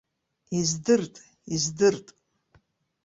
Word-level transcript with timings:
Издырт, 0.59 1.15
издырт. 1.53 2.07